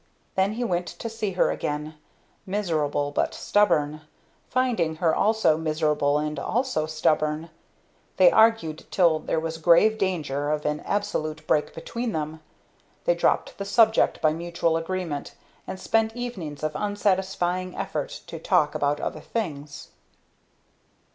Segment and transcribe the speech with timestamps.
[0.33, 1.93] Then he went to see her again,
[2.47, 4.01] miserable but stubborn,
[4.49, 7.51] finding her also miserable and also stubborn.
[8.17, 12.39] They argued till there was grave danger of an absolute break between them;
[13.05, 15.35] then dropped the subject by mutual agreement,
[15.67, 19.89] and spent evenings of unsatisfying effort to talk about other things.